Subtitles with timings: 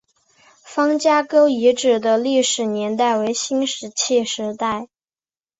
[0.63, 4.87] 方家沟遗址的历史年代为新石器时代。